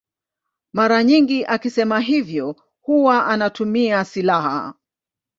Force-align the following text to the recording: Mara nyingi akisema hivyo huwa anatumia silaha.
Mara 0.73 1.03
nyingi 1.03 1.45
akisema 1.45 1.99
hivyo 1.99 2.55
huwa 2.81 3.27
anatumia 3.27 4.05
silaha. 4.05 4.73